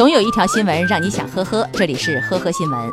[0.00, 2.90] 总有一条新闻让你想呵呵，这里是呵呵新闻。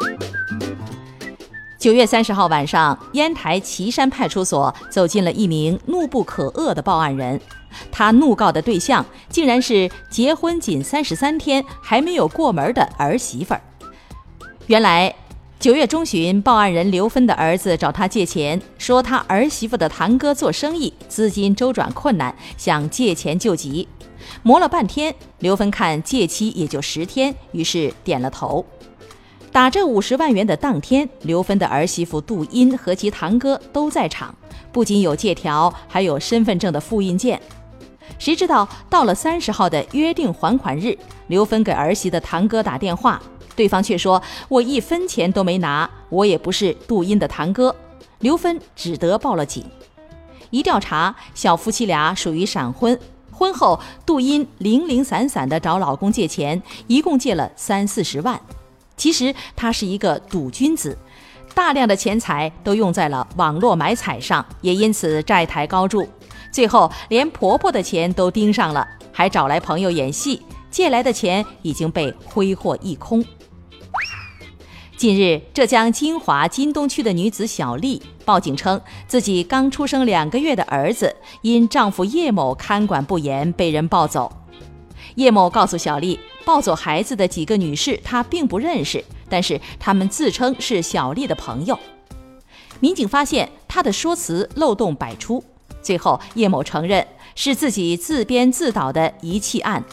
[1.79, 7.39] 九月三十号晚上，烟台岐山派出所走进了一名怒不可遏的报案人，
[7.89, 13.61] 他怒告的对象竟然是结婚仅三十三天还没有过门的儿媳妇儿。
[14.65, 15.15] 原来，
[15.67, 23.85] 九月中旬，报案人刘芬的儿子找他借钱，说他儿媳妇的堂哥做生意，资金周转困难，想借钱救急。
[24.43, 28.65] 磨了半天，刘芬看借期也就十天，于是点了头。
[29.51, 34.33] 打这五十万元的当天，刘芬的儿媳妇杜英和其堂哥都在场，
[34.71, 37.37] 不仅有借条，还有身份证的复印件。
[38.17, 40.97] 谁知道到了三十号的约定还款日，
[41.27, 43.21] 刘芬给儿媳的堂哥打电话，
[43.57, 47.75] 对方却说：“我一分钱都没拿，我也不是杜英的堂哥。”
[48.19, 49.65] 刘芬只得报了警。
[50.51, 52.97] 一调查，小夫妻俩属于闪婚。
[53.31, 58.39] 婚后，杜英零零散散地找老公借钱，一共借了三四十万。
[58.95, 60.97] 其实她是一个赌君子，
[61.53, 66.07] 大量的钱财都用在了网络买彩上，也因此债台高筑。
[66.51, 73.23] 最后连婆婆的钱都盯上了，还找来朋友演戏，借来的钱已经被挥霍一空。
[74.97, 84.31] 近日，浙江金华金东区的女子小丽报警称，自己刚出生两个月的儿子因丈夫叶某看管不严被人抱走。
[85.13, 91.77] 叶某告诉小丽，抱走孩子的几个女士她并不认识，但是他们自称是小丽的朋友。
[92.79, 95.43] 民警发现他的说辞漏洞百出，
[95.79, 99.83] 最后叶某承认是自己自编自导的遗弃案。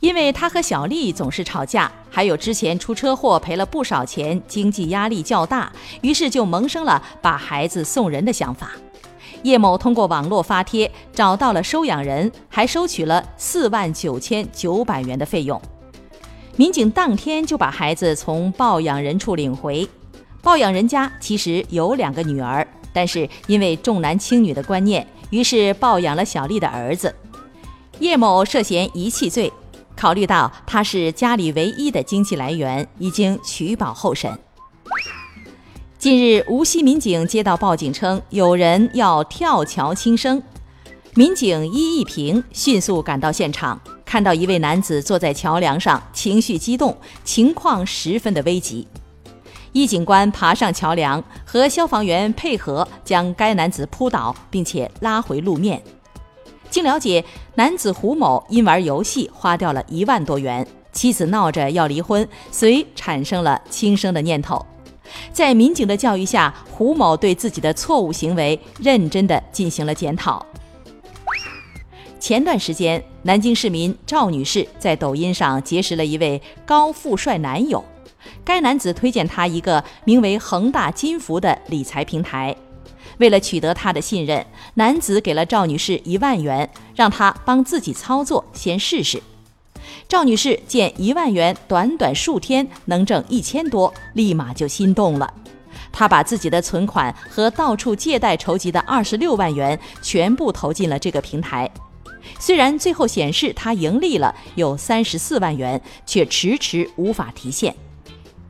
[0.00, 5.70] 因为他和小丽总是吵架，还有之前出车祸赔了不少钱，经济压力较大，
[6.00, 8.72] 于是就萌生了把孩子送人的想法。
[9.42, 15.60] 叶某通过网络发帖找到了收养人，还收取了四万九千九百元的费用。
[16.56, 19.88] 民警当天就把孩子从抱养人处领回。
[20.42, 27.14] 抱养人家其实有两个女儿，但是因为重男轻女的观念，于是抱养了小丽的儿子。
[27.98, 29.52] 叶某涉嫌遗弃罪。
[30.00, 34.32] 考虑到他是家里唯一的经济来源，已经取保候审。
[35.98, 40.42] 近日，无锡民警接到报警称有人要跳桥轻生，
[41.14, 48.88] 民警伊一平迅速赶到现场，看到一位男子坐在桥梁上，情绪激动，情况十分的危急。
[49.72, 55.82] 一警官爬上桥梁，和消防员配合将该男子扑倒，并且拉回路面。
[56.70, 57.24] 经了解，
[57.56, 64.64] 男子胡某因玩游戏花掉了一万多元，妻子闹着要离婚，遂产生了轻生的念头。
[65.32, 70.46] 在民警的教育下，胡某对自己的错误行为认真地进行了检讨。
[72.20, 77.84] 前段时间，南京市民赵女士在抖音上结识了一位高富帅男友，
[78.44, 82.54] 该男子推荐她一个名为“恒大金服”的理财平台。
[83.18, 89.22] 为了取得他的信任，男子给了赵女士一万元，让她帮自己操作，先试试。
[90.08, 95.32] 赵女士见一万元短短数天能挣一千多，立马就心动了。
[95.92, 101.70] 她把自己的存款和到处借贷筹集的二十六万元全部投进了这个平台。
[102.38, 107.74] 虽然最后显示她盈利了有三十四万元，却迟迟无法提现。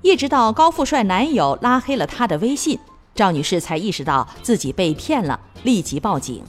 [0.03, 2.79] 一直到高富帅男友拉黑了她的微信。
[3.15, 6.43] 赵女士才意识到自己被骗了，立即报警。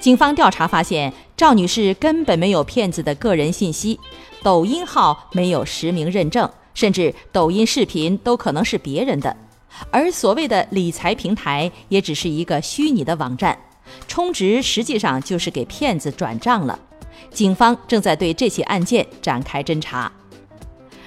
[0.00, 3.98] 警方调查发现，赵女士根本没有骗子的个人信息，
[4.42, 9.36] 抖音号没有实名认证，甚至抖音视频都可能是别人的。
[9.90, 13.58] 而所谓的理财平台也只是一个虚拟的网站，
[14.06, 16.78] 充值实际上就是给骗子转账了。
[17.30, 20.10] 警方正在对这起案件展开侦查。